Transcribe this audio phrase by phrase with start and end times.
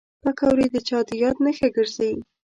[0.23, 2.11] پکورې د چا د یاد نښه ګرځي